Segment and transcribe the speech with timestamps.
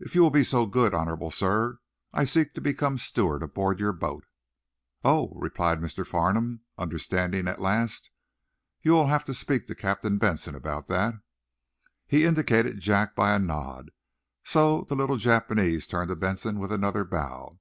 [0.00, 1.78] "If you will be so good, honorable sir.
[2.12, 4.26] I seek to become steward aboard your boat."
[5.04, 5.86] "Oh," replied M.
[6.04, 8.10] Farnum, understanding, at last.
[8.82, 11.14] "You will have to speak to Captain Benson about that."
[12.08, 13.92] He indicated Jack by a nod,
[14.42, 17.60] so the little Japanese turned to Benson with another bow.